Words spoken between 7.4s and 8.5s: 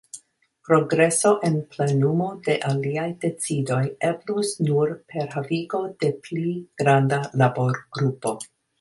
laborgrupo.